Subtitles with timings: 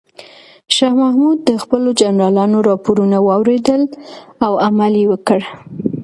[0.75, 3.81] شاه محمود د خپلو جنرالانو راپورونه واورېدل
[4.45, 5.39] او عمل یې وکړ.